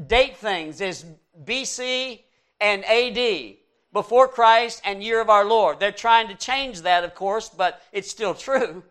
[0.06, 1.04] date things is
[1.44, 2.20] BC
[2.60, 3.56] and AD,
[3.92, 5.80] before Christ and year of our Lord.
[5.80, 8.82] They're trying to change that, of course, but it's still true.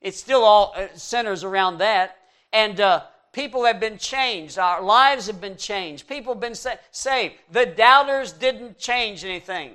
[0.00, 2.16] It still all uh, centers around that.
[2.52, 4.58] And uh, people have been changed.
[4.58, 6.06] Our lives have been changed.
[6.06, 7.34] People have been sa- saved.
[7.50, 9.72] The doubters didn't change anything.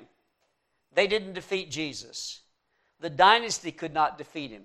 [0.94, 2.40] They didn't defeat Jesus.
[3.00, 4.64] The dynasty could not defeat him.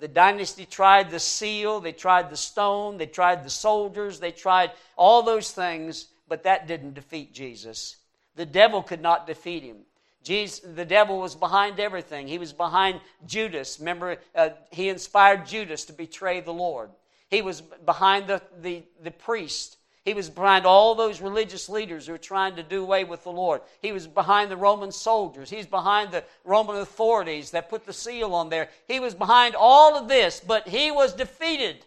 [0.00, 4.72] The dynasty tried the seal, they tried the stone, they tried the soldiers, they tried
[4.96, 7.96] all those things, but that didn't defeat Jesus.
[8.36, 9.78] The devil could not defeat him.
[10.22, 12.28] Jesus, the devil was behind everything.
[12.28, 13.78] He was behind Judas.
[13.78, 16.90] Remember, uh, he inspired Judas to betray the Lord.
[17.28, 22.12] He was behind the, the, the priest he was behind all those religious leaders who
[22.12, 23.60] were trying to do away with the Lord.
[23.82, 25.50] He was behind the Roman soldiers.
[25.50, 28.70] He's behind the Roman authorities that put the seal on there.
[28.88, 31.84] He was behind all of this, but he was defeated.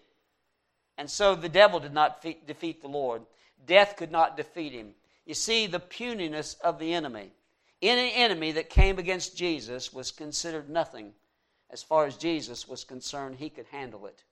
[0.98, 3.24] And so the devil did not defeat the Lord.
[3.66, 4.94] Death could not defeat him.
[5.26, 7.32] You see the puniness of the enemy.
[7.82, 11.14] Any enemy that came against Jesus was considered nothing.
[11.70, 14.24] As far as Jesus was concerned, he could handle it.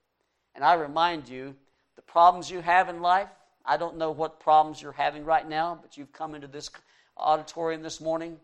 [0.54, 1.54] And I remind you,
[1.96, 3.28] the problems you have in life,
[3.64, 6.70] I don't know what problems you're having right now, but you've come into this
[7.16, 8.38] auditorium this morning,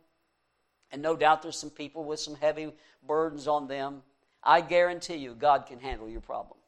[0.93, 2.73] and no doubt there's some people with some heavy
[3.07, 4.03] burdens on them.
[4.43, 6.59] I guarantee you, God can handle your problem.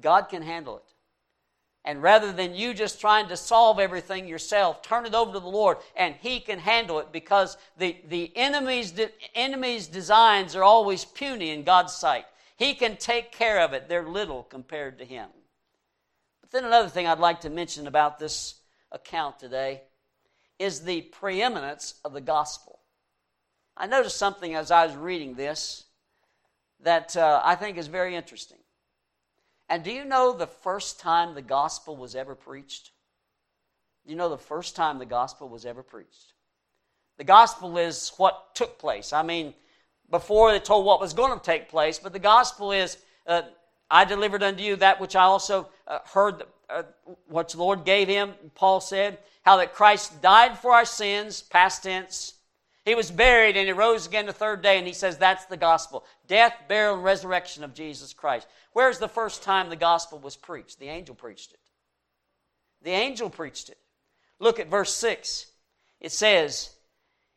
[0.00, 0.92] God can handle it.
[1.86, 5.46] And rather than you just trying to solve everything yourself, turn it over to the
[5.46, 11.04] Lord and He can handle it because the, the enemy's, de, enemy's designs are always
[11.04, 12.24] puny in God's sight.
[12.56, 13.88] He can take care of it.
[13.88, 15.28] They're little compared to Him.
[16.40, 18.56] But then another thing I'd like to mention about this
[18.90, 19.82] account today
[20.58, 22.80] is the preeminence of the gospel.
[23.76, 25.84] I noticed something as I was reading this
[26.80, 28.58] that uh, I think is very interesting.
[29.68, 32.90] And do you know the first time the gospel was ever preached?
[34.04, 36.32] Do you know the first time the gospel was ever preached?
[37.18, 39.12] The gospel is what took place.
[39.12, 39.54] I mean,
[40.10, 43.42] before they told what was going to take place, but the gospel is uh,
[43.90, 46.82] I delivered unto you that which I also uh, heard, uh,
[47.28, 51.84] what the Lord gave him, Paul said, how that Christ died for our sins, past
[51.84, 52.34] tense.
[52.86, 55.56] He was buried and he rose again the third day, and he says that's the
[55.56, 58.46] gospel death, burial, and resurrection of Jesus Christ.
[58.72, 60.78] Where's the first time the gospel was preached?
[60.78, 61.58] The angel preached it.
[62.82, 63.78] The angel preached it.
[64.38, 65.46] Look at verse 6.
[66.00, 66.70] It says,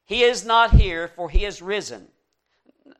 [0.05, 2.07] He is not here, for he is risen.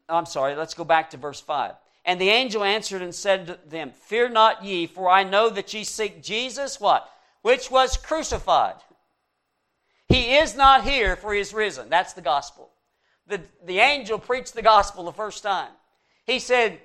[0.07, 1.75] I'm sorry, let's go back to verse 5.
[2.03, 5.71] And the angel answered and said to them, Fear not ye, for I know that
[5.75, 7.07] ye seek Jesus, what?
[7.43, 8.77] Which was crucified.
[10.10, 11.89] He is not here, for he is risen.
[11.89, 12.69] That's the gospel.
[13.28, 15.72] The, the angel preached the gospel the first time.
[16.26, 16.80] He said,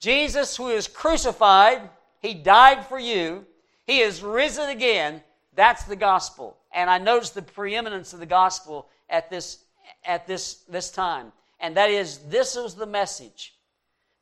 [0.00, 1.88] Jesus, who is crucified,
[2.20, 3.44] he died for you,
[3.86, 5.22] he is risen again.
[5.54, 6.56] That's the gospel.
[6.72, 9.64] And I noticed the preeminence of the gospel at this,
[10.04, 11.32] at this, this time.
[11.58, 13.54] And that is, this was the message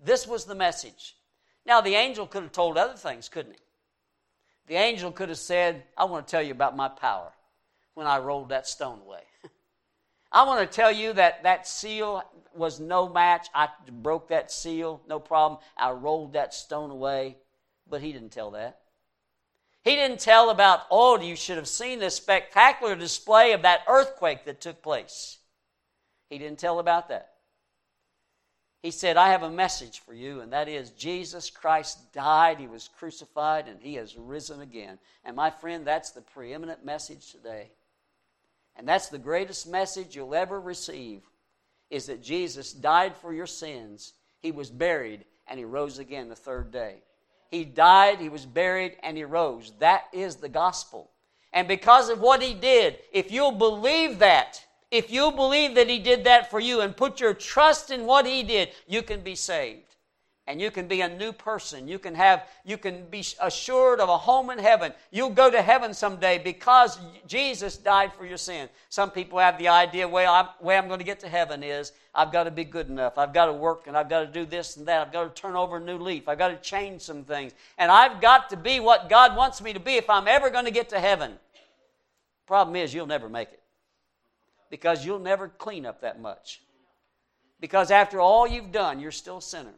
[0.01, 1.17] this was the message.
[1.67, 3.59] Now, the angel could have told other things, couldn't he?
[4.69, 7.33] The angel could have said, I want to tell you about my power
[7.99, 9.23] when I rolled that stone away.
[10.33, 12.23] I want to tell you that that seal
[12.55, 13.49] was no match.
[13.53, 15.61] I broke that seal, no problem.
[15.77, 17.39] I rolled that stone away.
[17.91, 18.79] But he didn't tell that.
[19.83, 24.45] He didn't tell about, oh, you should have seen this spectacular display of that earthquake
[24.45, 25.39] that took place.
[26.31, 27.31] He didn't tell about that.
[28.81, 32.69] He said, I have a message for you, and that is Jesus Christ died, He
[32.69, 35.01] was crucified, and He has risen again.
[35.25, 37.73] And my friend, that's the preeminent message today.
[38.79, 41.23] And that's the greatest message you'll ever receive
[41.91, 44.13] is that Jesus died for your sins.
[44.41, 47.03] He was buried, and He rose again the third day.
[47.51, 49.73] He died, He was buried, and He rose.
[49.81, 51.11] That is the gospel.
[51.53, 55.99] And because of what He did, if you'll believe that, if you believe that He
[55.99, 59.35] did that for you and put your trust in what He did, you can be
[59.35, 59.88] saved.
[60.49, 61.87] And you can be a new person.
[61.87, 64.95] You can have, you can be assured of a home in heaven.
[65.11, 68.71] You'll go to heaven someday because Jesus died for your sin.
[68.89, 71.93] Some people have the idea, well, I'm, way I'm going to get to heaven is
[72.15, 73.19] I've got to be good enough.
[73.19, 75.07] I've got to work and I've got to do this and that.
[75.07, 76.29] I've got to turn over a new leaf.
[76.29, 77.53] I've got to change some things.
[77.77, 80.65] And I've got to be what God wants me to be if I'm ever going
[80.65, 81.33] to get to heaven.
[82.47, 83.61] Problem is, you'll never make it
[84.71, 86.63] because you'll never clean up that much.
[87.61, 89.75] Because after all you've done, you're still a sinner.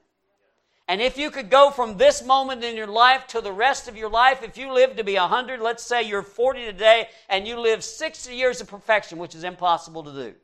[0.91, 3.97] And if you could go from this moment in your life to the rest of
[3.97, 7.61] your life, if you live to be 100, let's say you're 40 today, and you
[7.61, 10.35] live 60 years of perfection, which is impossible to do.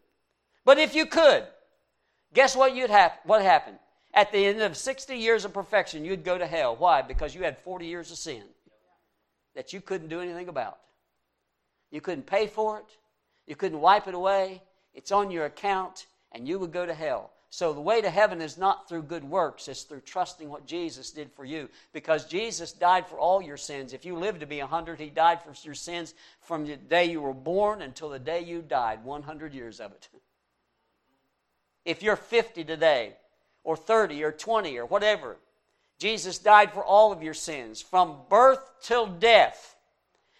[0.64, 1.42] But if you could,
[2.32, 3.78] guess what you'd have what happened?
[4.14, 6.76] At the end of 60 years of perfection, you'd go to hell.
[6.76, 7.02] Why?
[7.02, 8.44] Because you had 40 years of sin
[9.56, 10.78] that you couldn't do anything about.
[11.90, 12.86] You couldn't pay for it.
[13.48, 14.62] You couldn't wipe it away.
[14.94, 17.32] It's on your account, and you would go to hell.
[17.50, 21.10] So the way to heaven is not through good works, it's through trusting what Jesus
[21.10, 21.68] did for you.
[21.92, 23.92] Because Jesus died for all your sins.
[23.92, 27.20] If you live to be 100, He died for your sins from the day you
[27.20, 30.08] were born until the day you died, 100 years of it.
[31.84, 33.14] If you're 50 today,
[33.62, 35.36] or 30, or 20, or whatever,
[35.98, 39.75] Jesus died for all of your sins, from birth till death.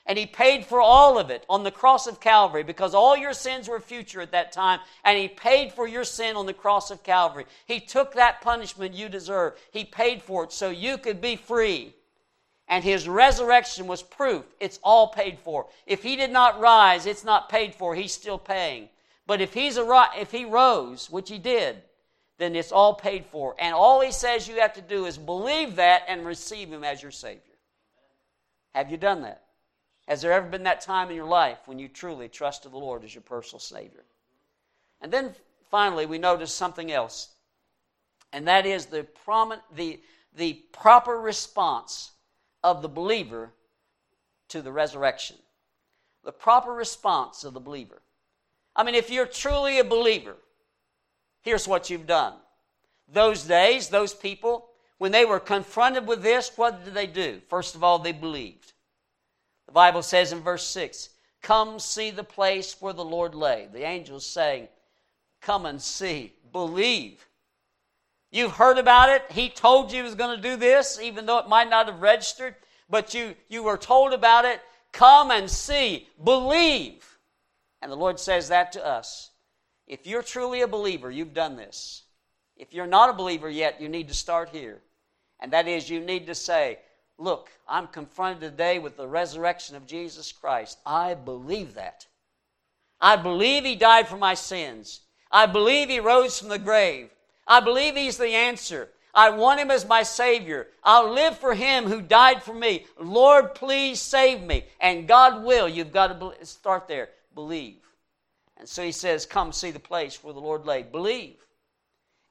[0.06, 3.32] And he paid for all of it on the cross of Calvary because all your
[3.32, 4.78] sins were future at that time.
[5.04, 7.46] And he paid for your sin on the cross of Calvary.
[7.66, 9.54] He took that punishment you deserve.
[9.72, 11.92] He paid for it so you could be free.
[12.68, 15.66] And his resurrection was proof it's all paid for.
[15.86, 17.94] If he did not rise, it's not paid for.
[17.94, 18.88] He's still paying.
[19.26, 21.82] But if, he's a, if he rose, which he did,
[22.38, 23.56] then it's all paid for.
[23.58, 27.02] And all he says you have to do is believe that and receive him as
[27.02, 27.40] your Savior.
[28.72, 29.45] Have you done that?
[30.06, 33.02] Has there ever been that time in your life when you truly trusted the Lord
[33.04, 34.04] as your personal Savior?
[35.00, 35.34] And then
[35.70, 37.28] finally, we notice something else,
[38.32, 40.00] and that is the, prom- the,
[40.36, 42.12] the proper response
[42.62, 43.50] of the believer
[44.48, 45.36] to the resurrection.
[46.24, 48.00] The proper response of the believer.
[48.74, 50.36] I mean, if you're truly a believer,
[51.42, 52.34] here's what you've done.
[53.12, 57.40] Those days, those people, when they were confronted with this, what did they do?
[57.48, 58.72] First of all, they believed.
[59.66, 61.10] The Bible says in verse 6
[61.42, 63.68] Come see the place where the Lord lay.
[63.72, 64.68] The angel's saying,
[65.40, 67.26] Come and see, believe.
[68.30, 69.22] You've heard about it.
[69.30, 72.02] He told you he was going to do this, even though it might not have
[72.02, 72.54] registered,
[72.90, 74.60] but you, you were told about it.
[74.92, 77.18] Come and see, believe.
[77.80, 79.30] And the Lord says that to us.
[79.86, 82.02] If you're truly a believer, you've done this.
[82.56, 84.82] If you're not a believer yet, you need to start here.
[85.38, 86.78] And that is, you need to say,
[87.18, 90.78] Look, I'm confronted today with the resurrection of Jesus Christ.
[90.84, 92.06] I believe that.
[93.00, 95.00] I believe He died for my sins.
[95.30, 97.10] I believe He rose from the grave.
[97.46, 98.90] I believe He's the answer.
[99.14, 100.68] I want Him as my Savior.
[100.84, 102.84] I'll live for Him who died for me.
[103.00, 104.64] Lord, please save me.
[104.80, 105.68] And God will.
[105.68, 107.08] You've got to start there.
[107.34, 107.78] Believe.
[108.58, 110.82] And so He says, Come see the place where the Lord lay.
[110.82, 111.36] Believe.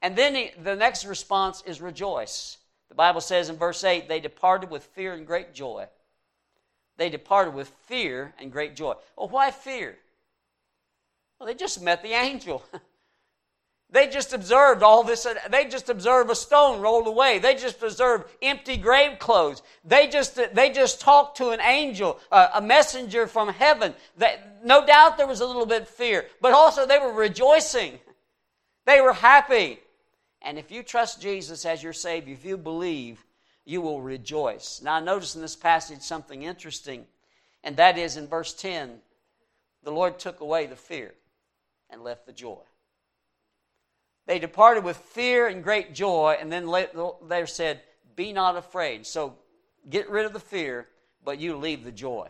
[0.02, 2.58] And then he, the next response is rejoice.
[2.88, 5.86] The Bible says in verse 8, they departed with fear and great joy.
[6.96, 8.94] They departed with fear and great joy.
[9.16, 9.96] Well, why fear?
[11.38, 12.64] Well, they just met the angel.
[13.90, 15.26] they just observed all this.
[15.50, 17.38] They just observed a stone rolled away.
[17.38, 19.62] They just observed empty grave clothes.
[19.84, 23.94] They just, they just talked to an angel, a messenger from heaven.
[24.16, 27.98] That, no doubt there was a little bit of fear, but also they were rejoicing.
[28.86, 29.80] They were happy.
[30.42, 33.24] And if you trust Jesus as your Savior, if you believe,
[33.64, 34.80] you will rejoice.
[34.82, 37.06] Now, I notice in this passage something interesting,
[37.64, 39.00] and that is in verse 10
[39.82, 41.14] the Lord took away the fear
[41.90, 42.58] and left the joy.
[44.26, 46.68] They departed with fear and great joy, and then
[47.28, 47.80] they said,
[48.16, 49.06] Be not afraid.
[49.06, 49.36] So
[49.88, 50.88] get rid of the fear,
[51.24, 52.28] but you leave the joy.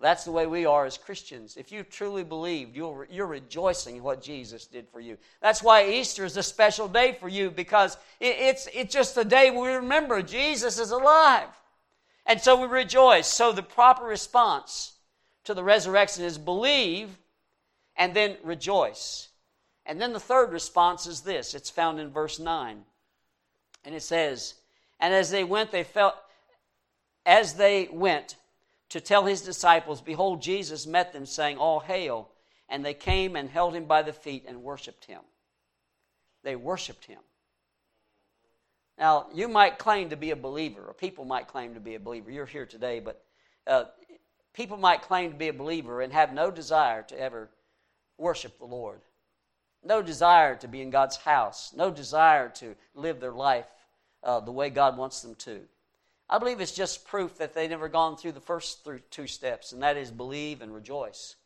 [0.00, 1.56] That's the way we are as Christians.
[1.56, 5.16] If you truly believed, you're, you're rejoicing in what Jesus did for you.
[5.40, 9.24] That's why Easter is a special day for you because it, it's, it's just the
[9.24, 11.48] day we remember Jesus is alive.
[12.26, 13.28] And so we rejoice.
[13.28, 14.94] So the proper response
[15.44, 17.16] to the resurrection is believe
[17.96, 19.28] and then rejoice.
[19.86, 22.82] And then the third response is this it's found in verse 9.
[23.84, 24.54] And it says,
[24.98, 26.14] And as they went, they felt,
[27.26, 28.36] as they went,
[28.94, 32.28] to tell his disciples, Behold, Jesus met them, saying, All hail.
[32.68, 35.18] And they came and held him by the feet and worshiped him.
[36.44, 37.18] They worshiped him.
[38.96, 42.00] Now, you might claim to be a believer, or people might claim to be a
[42.00, 42.30] believer.
[42.30, 43.20] You're here today, but
[43.66, 43.86] uh,
[44.52, 47.50] people might claim to be a believer and have no desire to ever
[48.16, 49.00] worship the Lord,
[49.82, 53.66] no desire to be in God's house, no desire to live their life
[54.22, 55.62] uh, the way God wants them to.
[56.28, 59.82] I believe it's just proof that they've never gone through the first two steps, and
[59.82, 61.36] that is believe and rejoice.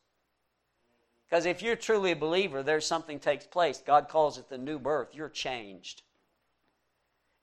[1.29, 3.83] Because if you're truly a believer, there's something takes place.
[3.85, 5.15] God calls it the new birth.
[5.15, 6.03] You're changed.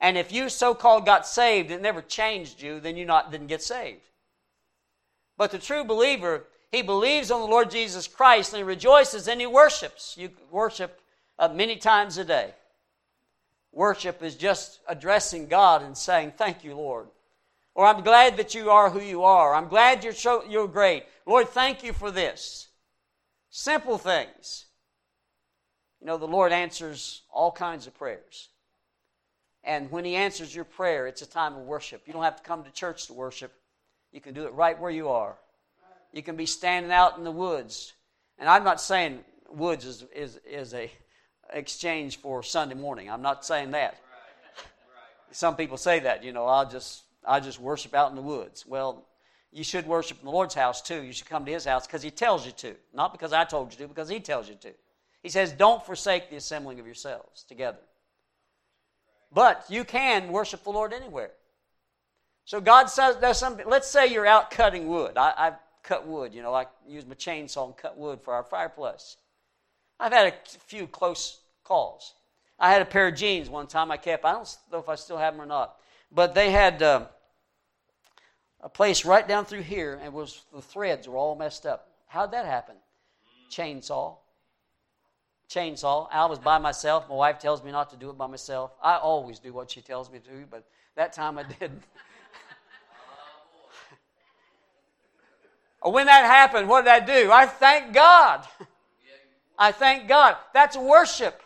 [0.01, 3.47] And if you so called got saved, it never changed you, then you not didn't
[3.47, 4.09] get saved.
[5.37, 9.39] But the true believer, he believes on the Lord Jesus Christ and he rejoices and
[9.39, 10.15] he worships.
[10.17, 10.99] You worship
[11.37, 12.53] uh, many times a day.
[13.71, 17.07] Worship is just addressing God and saying, Thank you, Lord.
[17.75, 19.53] Or I'm glad that you are who you are.
[19.53, 21.03] I'm glad you're, so, you're great.
[21.25, 22.69] Lord, thank you for this.
[23.49, 24.65] Simple things.
[25.99, 28.49] You know, the Lord answers all kinds of prayers.
[29.63, 32.03] And when He answers your prayer, it's a time of worship.
[32.05, 33.51] You don't have to come to church to worship,
[34.11, 35.35] you can do it right where you are.
[36.13, 37.93] You can be standing out in the woods.
[38.39, 39.19] And I'm not saying
[39.49, 40.89] woods is, is, is a
[41.51, 43.09] exchange for Sunday morning.
[43.09, 43.97] I'm not saying that.
[45.31, 48.65] Some people say that, you know, I'll just I just worship out in the woods.
[48.65, 49.05] Well,
[49.51, 51.01] you should worship in the Lord's house too.
[51.03, 52.75] You should come to His house because He tells you to.
[52.93, 54.71] Not because I told you to, because He tells you to.
[55.23, 57.79] He says, Don't forsake the assembling of yourselves together.
[59.31, 61.31] But you can worship the Lord anywhere.
[62.45, 63.17] So God says,
[63.65, 65.17] let's say you're out cutting wood.
[65.17, 65.53] I, I
[65.83, 69.17] cut wood, you know, I use my chainsaw and cut wood for our fireplace.
[69.99, 70.33] I've had a
[70.67, 72.13] few close calls.
[72.59, 74.25] I had a pair of jeans one time I kept.
[74.25, 75.75] I don't know if I still have them or not.
[76.11, 77.05] But they had uh,
[78.61, 81.89] a place right down through here, and was the threads were all messed up.
[82.07, 82.75] How'd that happen?
[83.51, 84.17] Chainsaw.
[85.49, 86.07] Chainsaw.
[86.11, 87.07] I was by myself.
[87.09, 88.71] My wife tells me not to do it by myself.
[88.81, 91.83] I always do what she tells me to but that time I didn't.
[95.81, 97.31] when that happened, what did I do?
[97.31, 98.47] I thank God.
[99.57, 100.35] I thank God.
[100.53, 101.41] That's worship.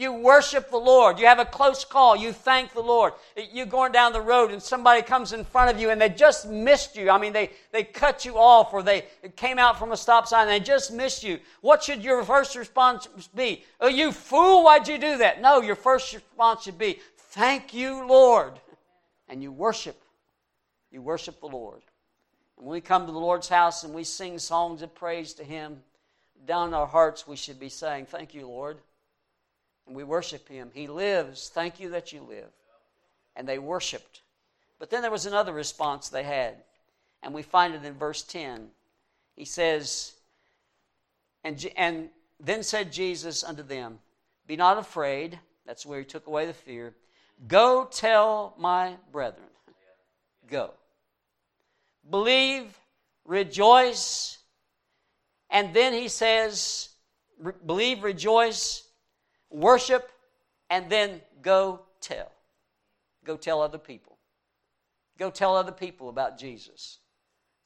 [0.00, 1.18] You worship the Lord.
[1.18, 2.16] You have a close call.
[2.16, 3.12] You thank the Lord.
[3.52, 6.48] You're going down the road and somebody comes in front of you and they just
[6.48, 7.10] missed you.
[7.10, 9.04] I mean, they, they cut you off or they
[9.36, 11.38] came out from a stop sign and they just missed you.
[11.60, 13.62] What should your first response be?
[13.78, 15.42] Oh, you fool, why'd you do that?
[15.42, 18.54] No, your first response should be, Thank you, Lord.
[19.28, 20.00] And you worship.
[20.90, 21.82] You worship the Lord.
[22.56, 25.44] And when we come to the Lord's house and we sing songs of praise to
[25.44, 25.82] Him,
[26.46, 28.78] down in our hearts we should be saying, Thank you, Lord
[29.90, 30.70] and we worship him.
[30.72, 31.50] He lives.
[31.52, 32.52] Thank you that you live.
[33.34, 34.20] And they worshiped.
[34.78, 36.54] But then there was another response they had,
[37.24, 38.68] and we find it in verse 10.
[39.34, 40.12] He says,
[41.42, 43.98] and, and Then said Jesus unto them,
[44.46, 45.40] Be not afraid.
[45.66, 46.94] That's where he took away the fear.
[47.48, 49.48] Go tell my brethren.
[50.48, 50.70] Go.
[52.08, 52.78] Believe,
[53.24, 54.38] rejoice.
[55.50, 56.90] And then he says,
[57.66, 58.84] Believe, rejoice,
[59.50, 60.10] worship,
[60.70, 62.30] and then go tell.
[63.24, 64.16] Go tell other people.
[65.18, 66.98] Go tell other people about Jesus.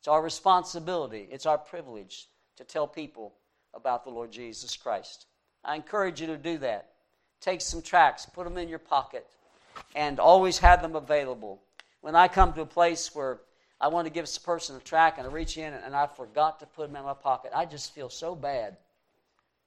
[0.01, 3.35] It's our responsibility, it's our privilege to tell people
[3.73, 5.27] about the Lord Jesus Christ.
[5.65, 6.91] I encourage you to do that.
[7.41, 9.27] Take some tracts, put them in your pocket,
[9.95, 11.63] and always have them available.
[12.01, 13.41] When I come to a place where
[13.81, 16.61] I want to give a person a tract and I reach in and I forgot
[16.61, 18.77] to put them in my pocket, I just feel so bad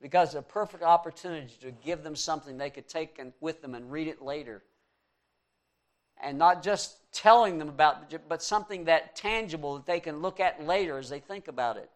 [0.02, 3.92] because it's a perfect opportunity to give them something they could take with them and
[3.92, 4.64] read it later.
[6.22, 10.64] And not just telling them about but something that tangible that they can look at
[10.64, 11.90] later as they think about it.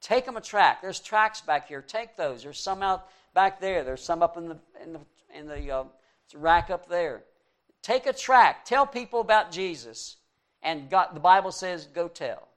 [0.00, 0.82] Take them a track.
[0.82, 1.80] There's tracks back here.
[1.80, 2.42] Take those.
[2.42, 3.84] There's some out back there.
[3.84, 5.00] There's some up in the in the
[5.34, 5.84] in the uh,
[6.34, 7.22] rack up there.
[7.82, 8.64] Take a track.
[8.64, 10.16] Tell people about Jesus.
[10.62, 12.48] And God, the Bible says, go tell.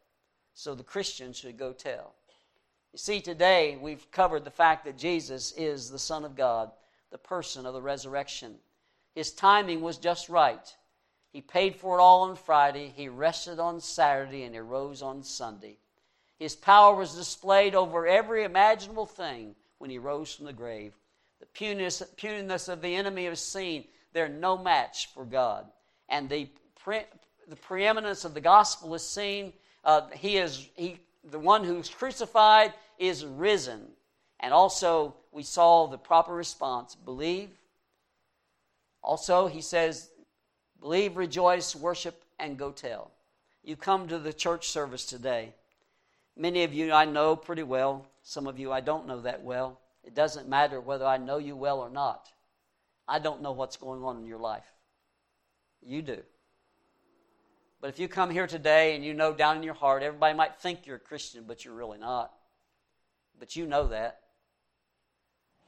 [0.54, 2.14] So the Christian should go tell.
[2.98, 6.72] You see, today we've covered the fact that Jesus is the Son of God,
[7.12, 8.56] the person of the resurrection.
[9.14, 10.76] His timing was just right.
[11.32, 15.22] He paid for it all on Friday, he rested on Saturday, and he rose on
[15.22, 15.78] Sunday.
[16.40, 20.96] His power was displayed over every imaginable thing when he rose from the grave.
[21.40, 21.46] The
[22.16, 23.86] puniness of the enemy is seen.
[24.14, 25.68] They're no match for God.
[26.10, 26.50] And the,
[26.84, 27.02] pre,
[27.48, 29.54] the preeminence of the gospel is seen.
[29.84, 30.98] Uh, he is he,
[31.30, 33.82] the one who's crucified is risen.
[34.40, 37.50] And also, we saw the proper response believe.
[39.02, 40.10] Also, he says,
[40.80, 43.12] believe, rejoice, worship, and go tell.
[43.64, 45.54] You come to the church service today.
[46.36, 49.80] Many of you I know pretty well, some of you I don't know that well.
[50.04, 52.30] It doesn't matter whether I know you well or not.
[53.08, 54.72] I don't know what's going on in your life.
[55.82, 56.22] You do.
[57.82, 60.60] But if you come here today and you know down in your heart, everybody might
[60.60, 62.34] think you're a Christian, but you're really not.
[63.40, 64.20] But you know that.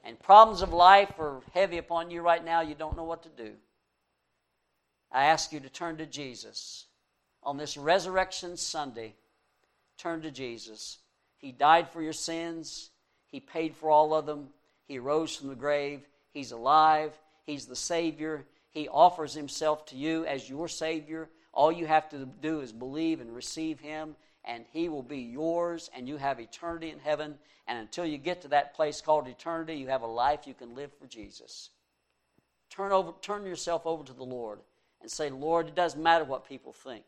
[0.03, 3.29] And problems of life are heavy upon you right now, you don't know what to
[3.29, 3.53] do.
[5.11, 6.85] I ask you to turn to Jesus.
[7.43, 9.15] On this Resurrection Sunday,
[9.97, 10.97] turn to Jesus.
[11.37, 12.91] He died for your sins,
[13.27, 14.49] He paid for all of them,
[14.87, 17.13] He rose from the grave, He's alive,
[17.45, 18.45] He's the Savior.
[18.71, 21.29] He offers Himself to you as your Savior.
[21.53, 24.15] All you have to do is believe and receive Him,
[24.45, 27.35] and He will be yours, and you have eternity in heaven.
[27.67, 30.75] And until you get to that place called eternity, you have a life you can
[30.75, 31.69] live for Jesus.
[32.69, 34.59] Turn, over, turn yourself over to the Lord
[35.01, 37.03] and say, Lord, it doesn't matter what people think.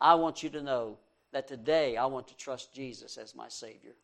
[0.00, 0.98] I want you to know
[1.32, 3.94] that today I want to trust Jesus as my Savior.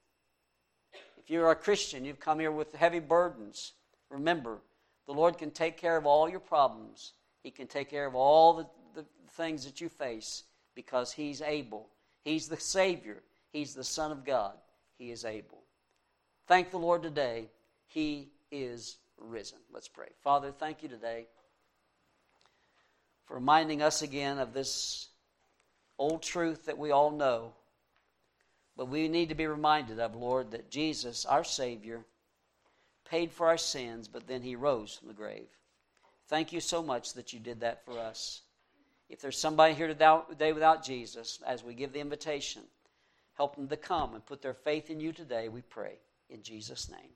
[1.17, 3.73] If you're a Christian, you've come here with heavy burdens,
[4.11, 4.59] remember,
[5.07, 7.13] the Lord can take care of all your problems.
[7.43, 11.89] He can take care of all the, the things that you face because He's able.
[12.25, 13.23] He's the Savior,
[13.53, 14.55] He's the Son of God.
[14.99, 15.63] He is able.
[16.47, 17.49] Thank the Lord today.
[17.87, 19.59] He is risen.
[19.73, 20.09] Let's pray.
[20.23, 21.27] Father, thank you today
[23.27, 25.09] for reminding us again of this
[25.99, 27.53] old truth that we all know.
[28.77, 32.05] But we need to be reminded of, Lord, that Jesus, our Savior,
[33.09, 35.47] paid for our sins, but then He rose from the grave.
[36.29, 38.43] Thank you so much that you did that for us.
[39.09, 42.63] If there's somebody here today without Jesus, as we give the invitation,
[43.35, 45.99] help them to come and put their faith in you today, we pray.
[46.31, 47.11] In Jesus' name.